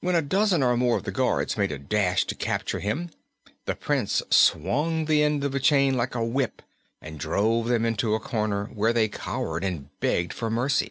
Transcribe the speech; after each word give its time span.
When 0.00 0.14
a 0.14 0.22
dozen 0.22 0.62
or 0.62 0.78
more 0.78 0.96
of 0.96 1.02
the 1.02 1.10
guards 1.12 1.58
made 1.58 1.72
a 1.72 1.78
dash 1.78 2.24
to 2.28 2.34
capture 2.34 2.78
him, 2.80 3.10
the 3.66 3.74
Prince 3.74 4.22
swung 4.30 5.04
the 5.04 5.22
end 5.22 5.44
of 5.44 5.52
the 5.52 5.60
chain 5.60 5.92
like 5.94 6.14
a 6.14 6.24
whip 6.24 6.62
and 7.02 7.20
drove 7.20 7.68
them 7.68 7.84
into 7.84 8.14
a 8.14 8.18
corner, 8.18 8.68
where 8.68 8.94
they 8.94 9.08
cowered 9.10 9.62
and 9.62 9.90
begged 10.00 10.32
for 10.32 10.48
mercy. 10.48 10.90